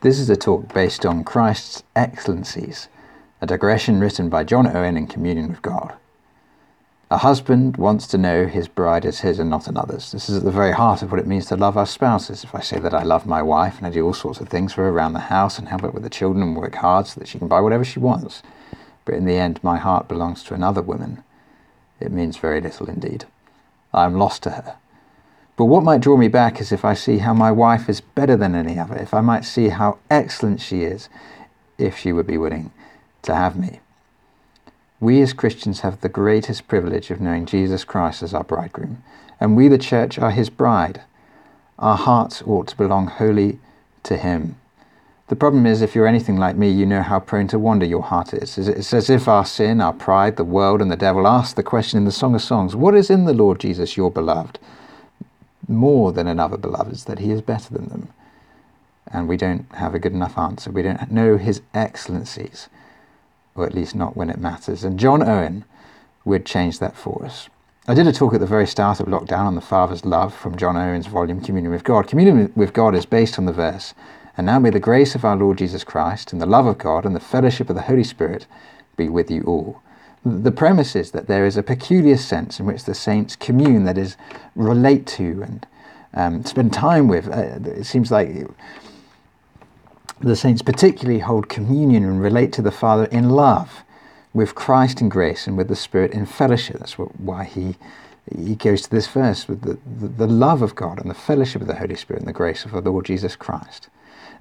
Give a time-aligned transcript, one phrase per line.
[0.00, 2.86] This is a talk based on Christ's excellencies,
[3.40, 5.94] a digression written by John Owen in communion with God.
[7.10, 10.12] A husband wants to know his bride is his and not another's.
[10.12, 12.44] This is at the very heart of what it means to love our spouses.
[12.44, 14.72] If I say that I love my wife and I do all sorts of things
[14.72, 17.18] for her around the house and help her with the children and work hard so
[17.18, 18.44] that she can buy whatever she wants,
[19.04, 21.24] but in the end my heart belongs to another woman,
[21.98, 23.24] it means very little indeed.
[23.92, 24.76] I am lost to her.
[25.58, 28.36] But what might draw me back is if I see how my wife is better
[28.36, 31.08] than any other, if I might see how excellent she is,
[31.78, 32.70] if she would be willing
[33.22, 33.80] to have me.
[35.00, 39.02] We as Christians have the greatest privilege of knowing Jesus Christ as our bridegroom,
[39.40, 41.02] and we, the church, are his bride.
[41.76, 43.58] Our hearts ought to belong wholly
[44.04, 44.54] to him.
[45.26, 48.02] The problem is, if you're anything like me, you know how prone to wander your
[48.02, 48.58] heart is.
[48.58, 51.98] It's as if our sin, our pride, the world, and the devil ask the question
[51.98, 54.60] in the Song of Songs What is in the Lord Jesus, your beloved?
[55.68, 58.08] More than another beloveds, that he is better than them.
[59.06, 60.70] And we don't have a good enough answer.
[60.70, 62.68] We don't know his excellencies,
[63.54, 64.84] or at least not when it matters.
[64.84, 65.64] And John Owen
[66.24, 67.48] would change that for us.
[67.86, 70.58] I did a talk at the very start of lockdown on the Father's love from
[70.58, 72.06] John Owen's volume Communion with God.
[72.06, 73.94] Communion with God is based on the verse,
[74.36, 77.06] And now may the grace of our Lord Jesus Christ, and the love of God,
[77.06, 78.46] and the fellowship of the Holy Spirit
[78.96, 79.80] be with you all.
[80.24, 83.96] The premise is that there is a peculiar sense in which the saints commune, that
[83.96, 84.16] is,
[84.54, 85.66] relate to and
[86.14, 87.28] um, spend time with.
[87.28, 88.46] Uh, it seems like
[90.20, 93.82] the saints particularly hold communion and relate to the Father in love,
[94.34, 96.78] with Christ in grace and with the Spirit in fellowship.
[96.78, 97.76] That's what, why he
[98.36, 99.78] he goes to this verse with the,
[100.16, 102.72] the, love of God and the fellowship of the Holy Spirit and the grace of
[102.72, 103.88] the Lord Jesus Christ.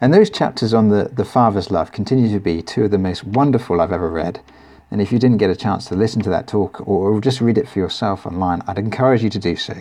[0.02, 3.23] And those chapters on the, the Father's love continue to be two of the most
[3.23, 4.42] wonderful I've ever read.
[4.89, 7.57] And if you didn't get a chance to listen to that talk or just read
[7.57, 9.75] it for yourself online, I'd encourage you to do so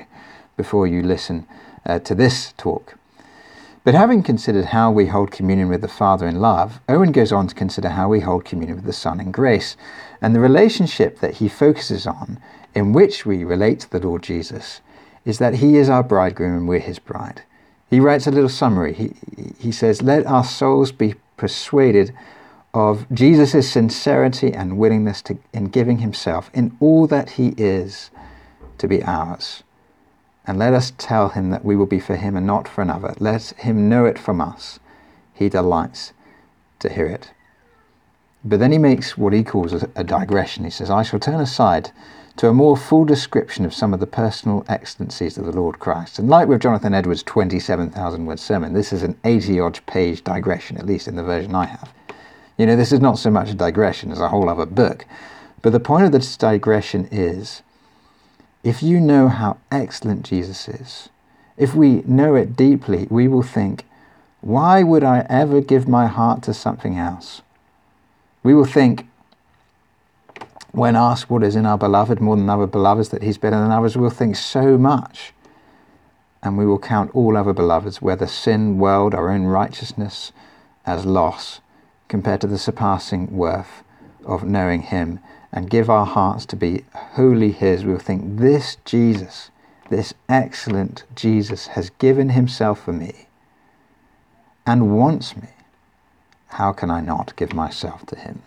[0.56, 1.46] before you listen
[1.84, 2.96] uh, to this talk.
[3.84, 7.46] But having considered how we hold communion with the Father in love, Owen goes on
[7.46, 9.76] to consider how we hold communion with the Son in grace,
[10.20, 12.40] and the relationship that he focuses on,
[12.74, 14.80] in which we relate to the Lord Jesus,
[15.24, 17.42] is that he is our bridegroom and we're his bride.
[17.88, 18.92] He writes a little summary.
[18.92, 19.12] He,
[19.56, 22.12] he says, Let our souls be persuaded
[22.76, 28.10] of Jesus' sincerity and willingness to, in giving himself in all that he is
[28.76, 29.62] to be ours.
[30.46, 33.14] And let us tell him that we will be for him and not for another.
[33.18, 34.78] Let him know it from us.
[35.32, 36.12] He delights
[36.80, 37.30] to hear it.
[38.44, 40.64] But then he makes what he calls a, a digression.
[40.64, 41.92] He says, I shall turn aside
[42.36, 46.18] to a more full description of some of the personal excellencies of the Lord Christ.
[46.18, 50.76] And like with Jonathan Edwards' 27,000 word sermon, this is an 80 odd page digression,
[50.76, 51.90] at least in the version I have.
[52.56, 55.04] You know, this is not so much a digression as a whole other book.
[55.62, 57.62] But the point of this digression is
[58.62, 61.08] if you know how excellent Jesus is,
[61.56, 63.84] if we know it deeply, we will think,
[64.40, 67.42] why would I ever give my heart to something else?
[68.42, 69.08] We will think,
[70.72, 73.70] when asked what is in our beloved more than other beloveds, that he's better than
[73.70, 75.32] others, we'll think so much.
[76.42, 80.32] And we will count all other beloveds, whether sin, world, our own righteousness,
[80.84, 81.60] as loss
[82.08, 83.82] compared to the surpassing worth
[84.24, 85.20] of knowing Him
[85.52, 89.50] and give our hearts to be wholly His, we'll think, This Jesus,
[89.90, 93.26] this excellent Jesus, has given Himself for me
[94.66, 95.48] and wants me.
[96.48, 98.42] How can I not give myself to Him?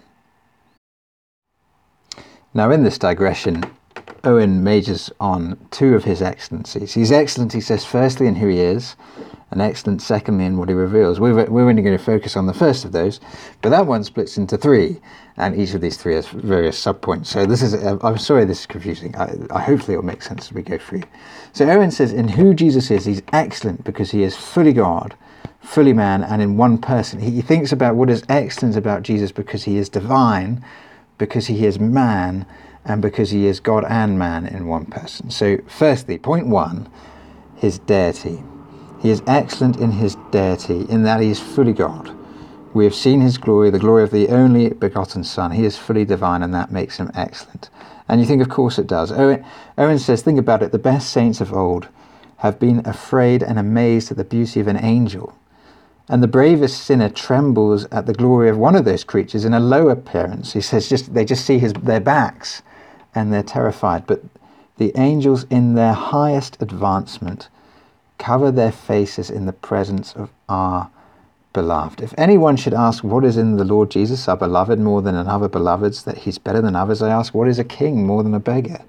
[2.54, 3.64] Now, in this digression,
[4.24, 6.94] Owen majors on two of his excellencies.
[6.94, 8.96] He's excellent, he says, firstly in who he is,
[9.52, 11.20] and excellent, secondly, in what he reveals.
[11.20, 13.20] We're, we're only going to focus on the first of those,
[13.62, 15.00] but that one splits into three,
[15.38, 17.28] and each of these three has various subpoints.
[17.28, 19.16] So this is, uh, I'm sorry this is confusing.
[19.16, 21.04] I, I hopefully it'll make sense as we go through.
[21.54, 25.16] So Owen says, in who Jesus is, he's excellent because he is fully God,
[25.62, 27.20] fully man, and in one person.
[27.20, 30.64] He, he thinks about what is excellent about Jesus because he is divine,
[31.18, 32.46] because he is man,
[32.90, 35.30] and because he is God and man in one person.
[35.30, 36.90] So, firstly, point one,
[37.56, 38.44] his deity.
[39.00, 42.16] He is excellent in his deity, in that he is fully God.
[42.74, 45.52] We have seen his glory, the glory of the only begotten Son.
[45.52, 47.70] He is fully divine, and that makes him excellent.
[48.08, 49.12] And you think, of course, it does.
[49.12, 49.46] Owen,
[49.78, 50.72] Owen says, think about it.
[50.72, 51.88] The best saints of old
[52.38, 55.38] have been afraid and amazed at the beauty of an angel.
[56.08, 59.60] And the bravest sinner trembles at the glory of one of those creatures in a
[59.60, 60.54] low appearance.
[60.54, 62.64] He says, just they just see his, their backs
[63.16, 64.06] and they're terrified.
[64.08, 64.24] But
[64.78, 67.50] the angels, in their highest advancement,
[68.18, 70.90] cover their faces in the presence of our
[71.54, 72.02] beloved.
[72.02, 75.48] If anyone should ask, What is in the Lord Jesus, our beloved, more than another
[75.48, 78.40] beloved's, that he's better than others, I ask, What is a king more than a
[78.40, 78.82] beggar?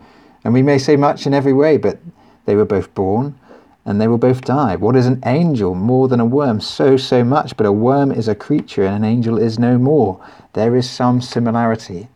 [0.45, 1.99] And we may say much in every way, but
[2.45, 3.39] they were both born
[3.85, 4.77] and they will both die.
[4.77, 6.61] What is an angel more than a worm?
[6.61, 10.25] So, so much, but a worm is a creature, and an angel is no more.
[10.53, 12.09] There is some similarity.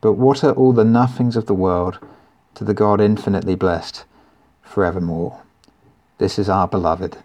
[0.00, 1.98] But what are all the nothings of the world
[2.54, 4.04] to the God infinitely blessed
[4.62, 5.42] forevermore?
[6.18, 7.18] This is our beloved.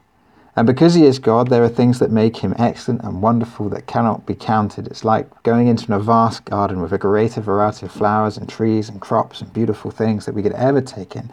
[0.57, 3.87] And because he is God, there are things that make him excellent and wonderful that
[3.87, 4.87] cannot be counted.
[4.87, 8.87] It's like going into a vast garden with a greater variety of flowers and trees
[8.87, 11.29] and crops and beautiful things that we could ever take in.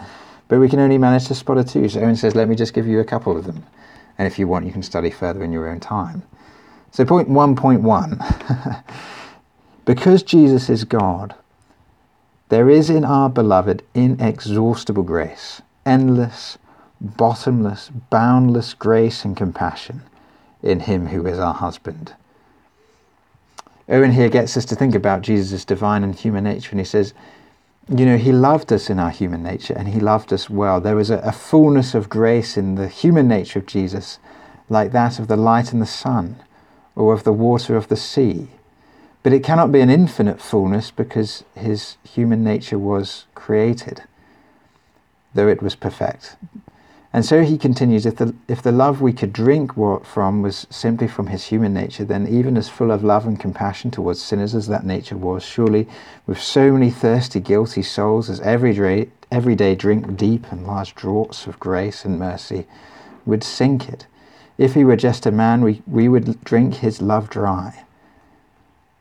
[0.48, 1.88] But we can only manage to spot a two.
[1.88, 3.64] So Owen says, let me just give you a couple of them.
[4.18, 6.22] And if you want, you can study further in your own time.
[6.90, 8.84] So, point 1.1
[9.84, 11.34] because Jesus is God,
[12.49, 16.58] there is in our beloved inexhaustible grace, endless,
[17.00, 20.02] bottomless, boundless grace and compassion
[20.62, 22.14] in him who is our husband.
[23.88, 27.14] Owen here gets us to think about Jesus' divine and human nature, and he says,
[27.88, 30.81] you know, he loved us in our human nature and he loved us well.
[30.81, 34.19] There was a, a, fullness of grace in the human nature of Jesus,
[34.69, 36.37] like that of the light and the sun,
[36.94, 38.49] or of the water of the sea.
[39.22, 44.02] But it cannot be an infinite fullness because his human nature was created,
[45.34, 46.36] though it was perfect.
[47.12, 51.06] And so he continues if the, if the love we could drink from was simply
[51.06, 54.66] from his human nature, then even as full of love and compassion towards sinners as
[54.69, 55.86] that nature was, surely
[56.26, 60.94] with so many thirsty, guilty souls as every day, every day drink deep and large
[60.94, 62.66] draughts of grace and mercy,
[63.26, 64.06] would sink it.
[64.56, 67.84] If he were just a man, we, we would drink his love dry.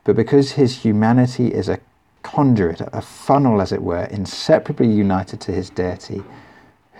[0.03, 1.79] But because his humanity is a
[2.23, 6.23] conduit, a funnel, as it were, inseparably united to his deity,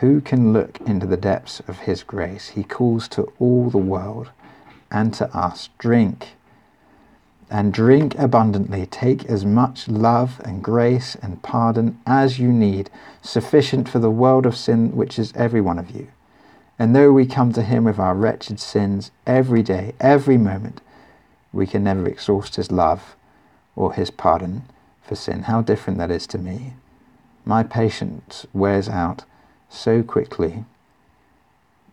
[0.02, 2.50] who can look into the depths of his grace?
[2.50, 4.32] He calls to all the world
[4.92, 6.30] and to us drink
[7.52, 8.86] and drink abundantly.
[8.86, 12.90] Take as much love and grace and pardon as you need,
[13.22, 16.08] sufficient for the world of sin which is every one of you.
[16.80, 20.82] And though we come to him with our wretched sins every day, every moment,
[21.54, 23.16] we can never exhaust his love
[23.76, 24.64] or his pardon
[25.02, 25.44] for sin.
[25.44, 26.74] How different that is to me.
[27.46, 29.26] My patience wears out
[29.70, 30.66] so quickly.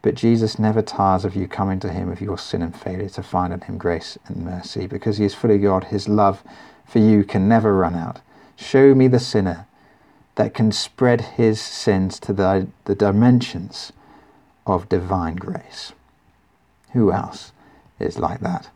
[0.03, 3.23] But Jesus never tires of you coming to him with your sin and failure to
[3.23, 4.87] find in him grace and mercy.
[4.87, 6.43] Because he is fully God, his love
[6.87, 8.21] for you can never run out.
[8.57, 9.67] Show me the sinner
[10.37, 13.93] that can spread his sins to the, the dimensions
[14.67, 15.93] of divine grace.
[16.93, 17.53] Who else
[17.99, 18.71] is like that?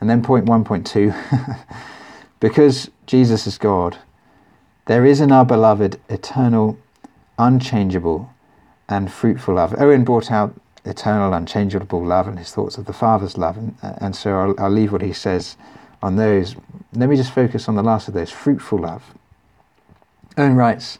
[0.00, 1.58] And then point 1.2
[2.40, 3.98] because Jesus is God,
[4.86, 6.78] there is in our beloved eternal
[7.38, 8.30] unchangeable
[8.88, 9.74] and fruitful love.
[9.78, 10.54] Owen brought out
[10.84, 14.70] eternal, unchangeable love and his thoughts of the Father's love, and, and so I'll, I'll
[14.70, 15.56] leave what he says
[16.02, 16.56] on those.
[16.94, 19.14] Let me just focus on the last of those fruitful love.
[20.36, 20.98] Owen writes,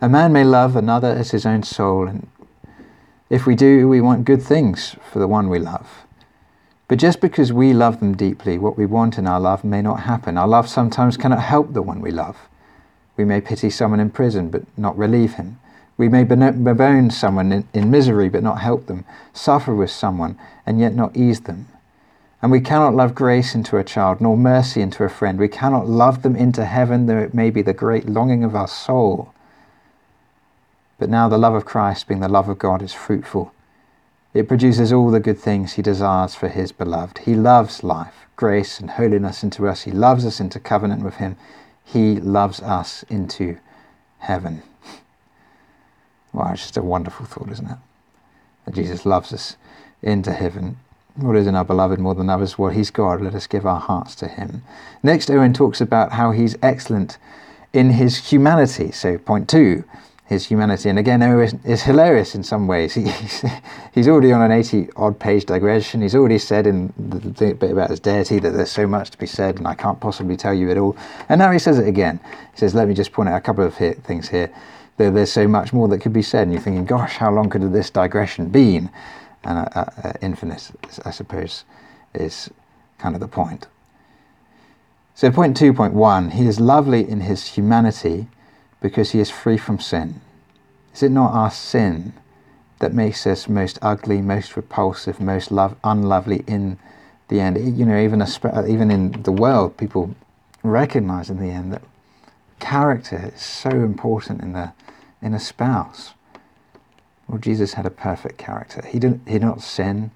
[0.00, 2.28] A man may love another as his own soul, and
[3.30, 6.04] if we do, we want good things for the one we love.
[6.86, 10.00] But just because we love them deeply, what we want in our love may not
[10.00, 10.36] happen.
[10.36, 12.36] Our love sometimes cannot help the one we love.
[13.16, 15.58] We may pity someone in prison but not relieve him.
[15.96, 20.80] We may bemoan someone in, in, misery but not help them, suffer with someone and
[20.80, 21.68] yet not ease them.
[22.42, 25.38] And we cannot love grace into a child, nor mercy into a friend.
[25.38, 28.68] We cannot love them into heaven, though it may be the great longing of our
[28.68, 29.32] soul.
[30.98, 33.53] But now the love of Christ, being the love of God, is fruitful.
[34.34, 37.18] It produces all the good things he desires for his beloved.
[37.18, 39.82] He loves life, grace, and holiness into us.
[39.82, 41.36] He loves us into covenant with him.
[41.84, 43.58] He loves us into
[44.18, 44.62] heaven.
[46.32, 47.78] Wow, it's just a wonderful thought, isn't it?
[48.64, 49.56] That Jesus loves us
[50.02, 50.78] into heaven.
[51.14, 52.58] What is in our beloved more than others?
[52.58, 53.20] Well, he's God.
[53.20, 54.64] Let us give our hearts to him.
[55.04, 57.18] Next, Owen talks about how he's excellent
[57.72, 58.90] in his humanity.
[58.90, 59.84] So, point two,
[60.26, 60.88] his humanity.
[60.88, 62.94] And again, Owen is hilarious in some ways.
[62.94, 63.44] He, he's,
[63.92, 66.00] he's already on an 80 odd page digression.
[66.00, 69.26] He's already said in the bit about his deity that there's so much to be
[69.26, 70.96] said and I can't possibly tell you it all.
[71.28, 72.20] And now he says it again.
[72.52, 74.50] He says, Let me just point out a couple of here, things here.
[74.96, 76.44] There, there's so much more that could be said.
[76.44, 78.90] And you're thinking, Gosh, how long could this digression been?
[79.42, 80.70] And uh, uh, uh, infinite,
[81.04, 81.64] I suppose,
[82.14, 82.48] is
[82.96, 83.66] kind of the point.
[85.14, 88.26] So, point 2.1 he is lovely in his humanity
[88.84, 90.20] because he is free from sin.
[90.92, 92.12] Is it not our sin
[92.80, 96.78] that makes us most ugly, most repulsive, most love, unlovely in
[97.28, 97.78] the end?
[97.78, 100.14] You know, even, a, uh, even in the world, people
[100.62, 101.80] recognize in the end that
[102.60, 104.74] character is so important in, the,
[105.22, 106.12] in a spouse.
[107.26, 108.84] Well, Jesus had a perfect character.
[108.86, 110.10] He didn't, he did not sin,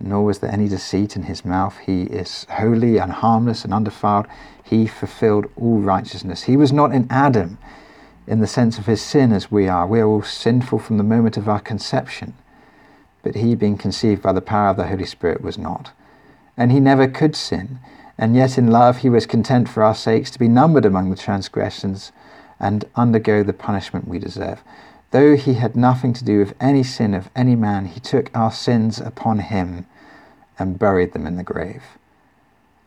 [0.00, 1.78] nor was there any deceit in his mouth.
[1.86, 4.26] He is holy and harmless and undefiled.
[4.64, 6.42] He fulfilled all righteousness.
[6.42, 7.58] He was not in Adam
[8.26, 9.86] in the sense of his sin as we are.
[9.86, 12.34] We are all sinful from the moment of our conception.
[13.22, 15.92] But he, being conceived by the power of the Holy Spirit, was not.
[16.56, 17.78] And he never could sin.
[18.18, 21.16] And yet in love he was content for our sakes to be numbered among the
[21.16, 22.12] transgressions
[22.60, 24.62] and undergo the punishment we deserve.
[25.10, 28.52] Though he had nothing to do with any sin of any man, he took our
[28.52, 29.86] sins upon him
[30.58, 31.82] and buried them in the grave.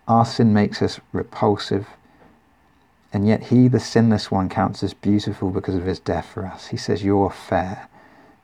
[0.07, 1.87] Our sin makes us repulsive
[3.15, 6.67] and yet he, the sinless one, counts as beautiful because of his death for us.
[6.67, 7.87] He says, You're fair.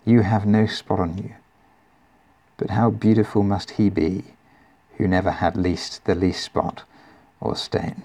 [0.05, 1.31] You have no spot on you.
[2.55, 4.23] But how beautiful must he be
[4.95, 6.83] who never had least the least spot
[7.41, 8.03] or stain?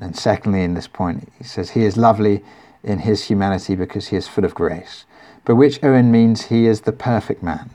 [0.00, 2.42] And secondly, in this point, he says, He is lovely
[2.82, 5.04] in his humanity because he is full of grace.
[5.44, 7.70] But which Owen means he is the perfect man.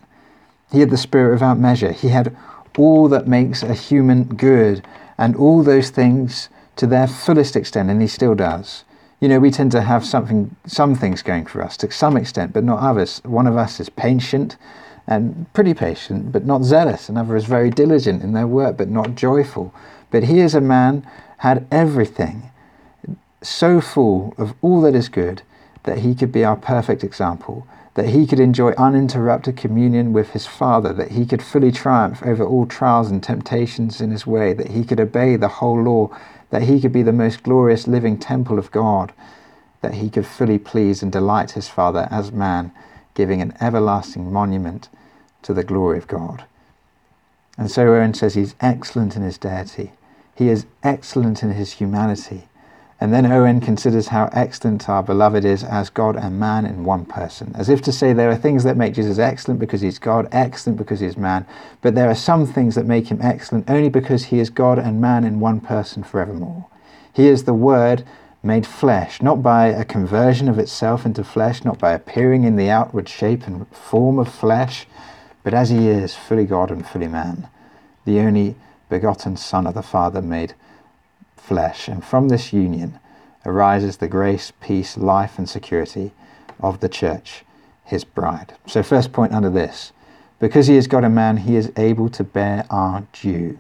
[0.70, 1.94] He had the spirit without measure.
[1.94, 2.36] He had
[2.78, 4.86] all that makes a human good
[5.18, 8.86] and all those things to their fullest extent, and he still does.
[9.20, 12.54] You know, we tend to have something, some things going for us to some extent,
[12.54, 13.22] but not others.
[13.26, 14.56] One of us is patient
[15.06, 17.10] and pretty patient, but not zealous.
[17.10, 19.74] Another is very diligent in their work, but not joyful.
[20.10, 21.06] But he is a man
[21.40, 22.50] had everything,
[23.42, 25.42] so full of all that is good,
[25.84, 30.48] that he could be our perfect example, that he could enjoy uninterrupted communion with his
[30.48, 34.70] Father, that he could fully triumph over all trials and temptations in his way, that
[34.72, 36.18] he could obey the whole law
[36.50, 39.14] that he could be the most glorious living temple of God,
[39.82, 42.72] that he could fully please and delight his Father as man,
[43.14, 44.90] giving an everlasting monument
[45.42, 46.44] to the glory of God.
[47.58, 49.94] And so Owen says he's excellent in his deity.
[50.36, 52.49] He is excellent in his humanity.
[53.02, 57.06] And then Owen considers how excellent our beloved is as God and man in one
[57.06, 60.28] person, as if to say there are things that make Jesus excellent because he's God,
[60.34, 61.46] excellent because he's man,
[61.82, 65.00] but there are some things that make him excellent only because he is God and
[65.00, 66.68] man in one person forevermore.
[67.14, 68.04] He is the Word
[68.44, 72.70] made flesh, not by a conversion of itself into flesh, not by appearing in the
[72.70, 74.88] outward shape and form of flesh,
[75.44, 77.48] but as he is, fully God and fully man,
[78.04, 78.56] the only
[78.90, 80.54] begotten Son of the Father made
[81.40, 83.00] flesh, and from this union
[83.46, 86.12] arises the grace, peace, life, and security
[86.60, 87.44] of the church,
[87.86, 88.54] his bride.
[88.68, 89.92] So, first point under this
[90.40, 93.30] because he is God and man, he is able to bear our due.
[93.30, 93.60] You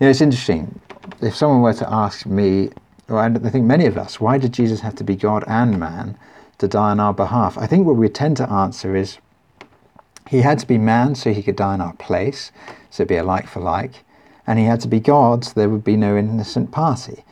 [0.00, 0.80] know, it's interesting.
[1.20, 2.70] If someone were to ask me,
[3.08, 6.16] or I think many of us, why did Jesus have to be God and man
[6.58, 7.58] to die on our behalf?
[7.58, 9.18] I think what we tend to answer is
[10.28, 12.52] he had to be man so he could die in our place,
[12.90, 14.04] so it'd be a like for like
[14.48, 17.22] and he had to be God, so there would be no innocent party.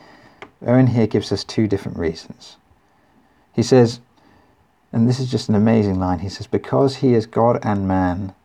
[0.65, 2.57] Owen here gives us two different reasons.
[3.53, 4.01] He says,
[4.93, 8.35] and this is just an amazing line, he says, Because he is God and man,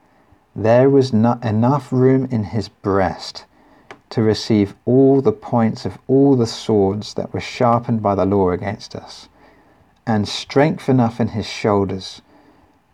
[0.57, 3.45] there was not enough room in his breast
[4.09, 8.51] to receive all the points of all the swords that were sharpened by the law
[8.51, 9.29] against us,
[10.07, 12.23] and strength enough in his shoulders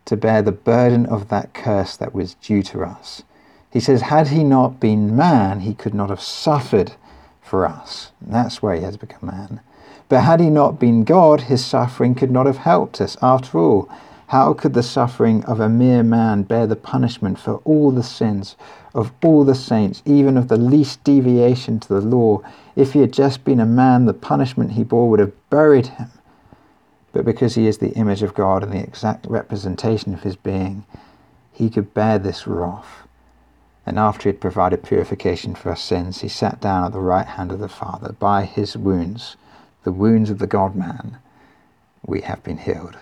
[0.06, 3.22] to bear the burden of that curse that was due to us.
[3.70, 6.92] He says, had he not been man, he could not have suffered
[7.42, 8.12] for us.
[8.20, 9.60] And that's where he has become man.
[10.08, 13.16] But had he not been God, his suffering could not have helped us.
[13.20, 13.88] After all,
[14.28, 18.56] how could the suffering of a mere man bear the punishment for all the sins
[18.94, 22.40] of all the saints, even of the least deviation to the law?
[22.74, 26.10] If he had just been a man, the punishment he bore would have buried him.
[27.12, 30.84] But because he is the image of God and the exact representation of his being,
[31.52, 33.07] he could bear this wrath
[33.88, 37.26] and after he had provided purification for our sins, he sat down at the right
[37.26, 38.12] hand of the Father.
[38.12, 39.36] By his wounds,
[39.82, 41.16] the wounds of the God man,
[42.04, 42.98] we have been healed.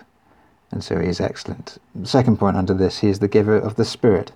[0.71, 1.77] And so he is excellent.
[2.05, 4.31] Second point under this, he is the giver of the Spirit.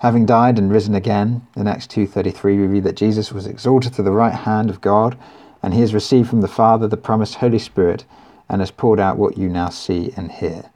[0.00, 4.02] Having died and risen again, in Acts 2.33 we read that Jesus was exalted to
[4.02, 5.16] the right hand of God,
[5.62, 8.04] and he has received from the Father the promised Holy Spirit,
[8.46, 10.70] and has poured out what you now see and hear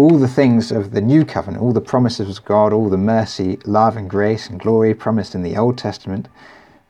[0.00, 3.58] all the things of the new covenant, all the promises of God, all the mercy,
[3.66, 6.26] love, and grace and glory promised in the Old Testament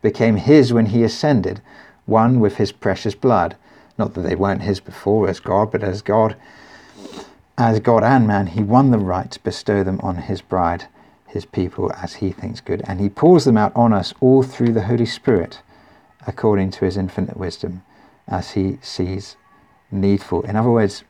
[0.00, 1.60] became his when he ascended,
[2.06, 3.56] one with his precious blood.
[3.98, 6.36] Not that they weren't his before as God, but as God,
[7.58, 10.86] as God and man, he won the right to bestow them on his bride,
[11.26, 12.80] his people, as he thinks good.
[12.86, 15.62] And he pours them out on us all through the Holy Spirit,
[16.28, 17.82] according to his infinite wisdom,
[18.28, 19.34] as he sees
[19.90, 20.42] needful.
[20.42, 21.02] In other words,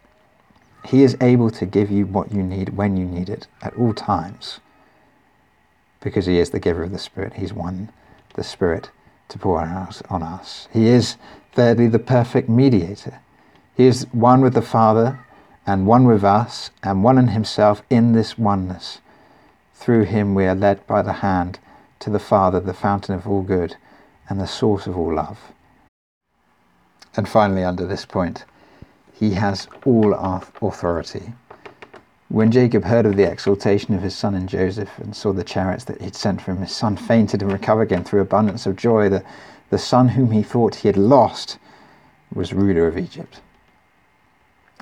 [0.85, 3.95] he is able to give you what you need when you need it at all
[3.95, 4.61] times
[6.01, 7.35] because He is the giver of the Spirit.
[7.35, 7.91] He's won
[8.35, 8.91] the Spirit
[9.29, 10.69] to pour out on us.
[10.73, 11.17] He is,
[11.53, 13.21] thirdly, the perfect mediator.
[13.77, 15.21] He is one with the Father
[15.67, 19.01] and one with us and one in Himself in this oneness.
[19.75, 21.59] Through Him we are led by the hand
[22.01, 23.77] to the Father, the fountain of all good
[24.29, 25.39] and the source of all love.
[27.17, 28.45] And finally, under this point,
[29.21, 31.35] He has all our authority.
[32.31, 35.85] When Jacob heard of the exaltation of his son and Joseph and saw the chariots
[35.85, 38.77] that he had sent for him, his son fainted and recovered again through abundance of
[38.77, 39.11] joy.
[39.11, 39.23] The,
[39.69, 41.59] the son whom he thought he had lost
[42.35, 43.43] was ruler of Egypt.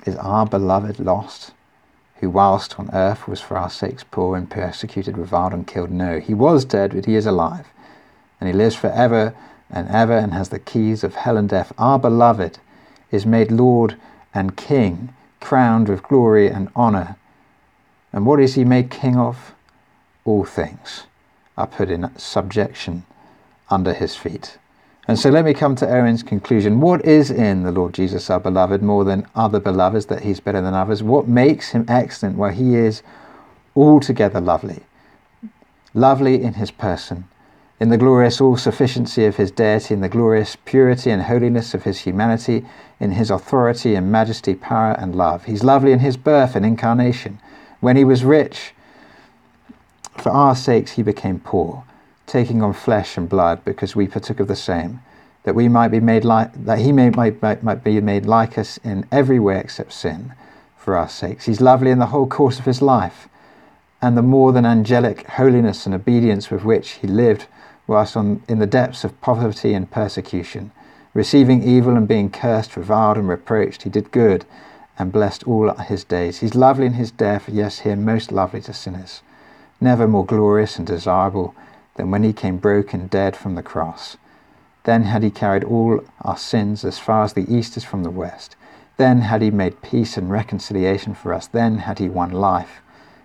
[0.05, 1.51] Is our beloved lost,
[2.21, 5.91] who whilst on earth was for our sakes poor and persecuted, reviled, and killed?
[5.91, 7.67] No, he was dead, but he is alive,
[8.39, 9.35] and he lives for ever
[9.69, 11.73] and ever and has the keys of hell and death.
[11.77, 12.59] Our beloved
[13.11, 13.97] is made Lord
[14.33, 17.15] and King, crowned with glory and honour
[18.11, 19.53] and what is he made king of?
[20.25, 21.03] All things
[21.57, 23.05] are put in subjection
[23.69, 24.57] under his feet.
[25.07, 26.81] And so let me come to Owen's conclusion.
[26.81, 30.61] What is in the Lord Jesus, our beloved, more than other beloveds, that he's better
[30.61, 31.01] than others?
[31.01, 32.37] What makes him excellent?
[32.37, 33.01] Well, he is
[33.75, 34.83] altogether lovely.
[35.95, 37.25] Lovely in his person,
[37.79, 41.83] in the glorious all sufficiency of his deity, in the glorious purity and holiness of
[41.83, 42.65] his humanity,
[42.99, 45.45] in his authority and majesty, power and love.
[45.45, 47.39] He's lovely in his birth and incarnation
[47.79, 48.73] when he was rich,
[50.17, 51.85] for our sakes he became poor,
[52.27, 54.99] taking on flesh and blood, because we partook of the same,
[55.43, 58.57] that we might be made like that he may, might, might, might be made like
[58.57, 60.33] us in every way except sin,
[60.75, 61.45] for our sakes.
[61.45, 63.29] He's lovely in the whole course of his life,
[64.01, 67.45] and the more than angelic holiness and obedience with which he lived
[67.89, 70.71] whilst on, in the depths of poverty and persecution.
[71.15, 74.45] Receiving evil and being cursed, reviled, and reproached, he did good
[74.99, 76.39] and blessed all his days.
[76.39, 79.23] He's lovely in his death, yes, here most lovely to sinners.
[79.81, 81.55] Never more glorious and desirable
[81.95, 84.17] than when he came broken dead from the cross.
[84.83, 88.11] Then had he carried all our sins as far as the east is from the
[88.11, 88.55] west.
[88.97, 91.47] Then had he made peace and reconciliation for us.
[91.47, 92.81] Then had he won life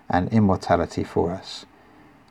[0.08, 1.66] and immortality for us.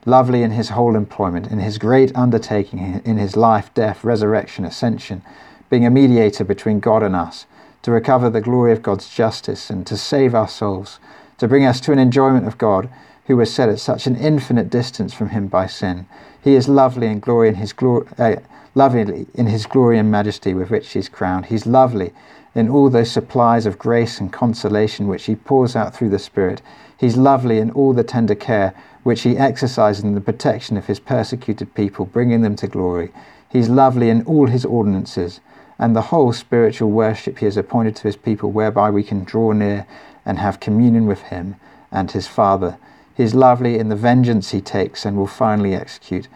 [0.05, 5.21] Lovely in his whole employment, in his great undertaking, in his life, death, resurrection, ascension,
[5.69, 7.45] being a mediator between God and us
[7.83, 10.99] to recover the glory of God's justice and to save our souls,
[11.37, 12.89] to bring us to an enjoyment of God
[13.25, 16.05] who was set at such an infinite distance from him by sin.
[16.43, 18.35] He is lovely in glory in his glory, uh,
[18.75, 21.45] lovely in his glory and majesty with which he is crowned.
[21.45, 22.11] He's lovely
[22.53, 26.61] in all those supplies of grace and consolation which he pours out through the Spirit.
[26.97, 30.99] He's lovely in all the tender care which he exercises in the protection of his
[30.99, 33.11] persecuted people, bringing them to glory.
[33.49, 35.39] He's lovely in all his ordinances
[35.79, 39.51] and the whole spiritual worship he has appointed to his people, whereby we can draw
[39.51, 39.85] near
[40.25, 41.55] and have communion with him
[41.91, 42.77] and his Father.
[43.15, 46.27] He is lovely in the vengeance he takes and will finally execute,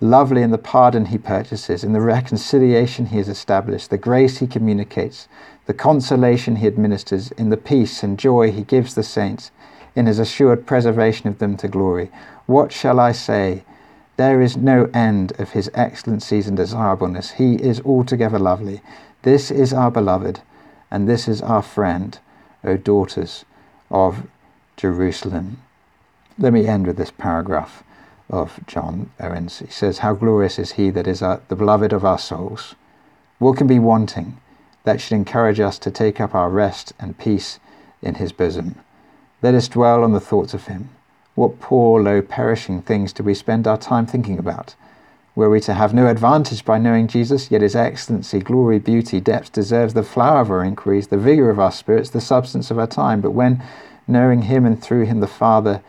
[0.00, 4.46] lovely in the pardon he purchases, in the reconciliation he has established, the grace he
[4.46, 5.28] communicates,
[5.66, 9.50] the consolation he administers, in the peace and joy he gives the saints,
[9.94, 12.10] in his assured preservation of them to glory.
[12.46, 13.64] What shall I say?
[14.16, 17.32] There is no end of his excellencies and desirableness.
[17.32, 18.80] He is altogether lovely.
[19.22, 20.40] This is our beloved,
[20.90, 22.18] and this is our friend,
[22.64, 23.44] O daughters
[23.90, 24.26] of
[24.76, 25.58] Jerusalem.
[26.42, 27.84] Let me end with this paragraph
[28.28, 29.60] of John Owen's.
[29.60, 32.74] He says, How glorious is he that is our, the beloved of our souls.
[33.38, 34.40] What can be wanting
[34.82, 37.60] that should encourage us to take up our rest and peace
[38.02, 38.74] in his bosom?
[39.40, 40.88] Let us dwell on the thoughts of him
[41.36, 44.74] what poor, low, perishing things do we spend our time thinking about?
[45.36, 49.52] Were we to have no advantage by knowing Jesus, yet his excellency, glory, beauty, depth
[49.52, 52.88] deserves the flower of our inquiries, the vigour of our spirits, the substance of our
[52.88, 53.20] time.
[53.20, 53.62] But when
[54.08, 55.82] knowing him and through him the Father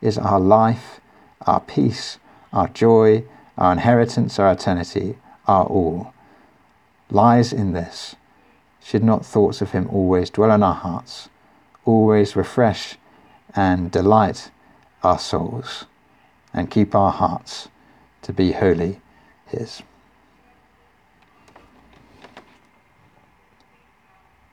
[0.00, 1.00] is our life,
[1.42, 2.18] our peace,
[2.52, 3.24] our joy,
[3.56, 6.12] our inheritance, our eternity, our all,
[7.10, 8.16] lies in this.
[8.82, 11.28] Should not thoughts of him always dwell in our hearts,
[11.84, 12.96] always refresh
[13.54, 14.50] and delight
[15.02, 15.84] our souls
[16.52, 17.68] and keep our hearts
[18.22, 19.00] to be wholly
[19.46, 19.82] His.